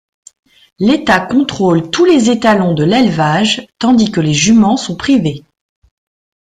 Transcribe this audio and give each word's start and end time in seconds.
L'État 0.79 1.19
contrôle 1.19 1.91
tous 1.91 2.05
les 2.05 2.31
étalons 2.31 2.73
de 2.73 2.83
l'élevage, 2.83 3.67
tandis 3.77 4.09
que 4.11 4.19
les 4.19 4.33
juments 4.33 4.75
sont 4.75 4.95
privées. 4.95 5.43